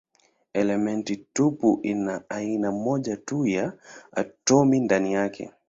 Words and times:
Elementi 0.53 1.15
tupu 1.15 1.79
ina 1.83 2.23
aina 2.29 2.71
moja 2.71 3.17
tu 3.17 3.45
ya 3.47 3.73
atomi 4.11 4.79
ndani 4.79 5.13
yake. 5.13 5.51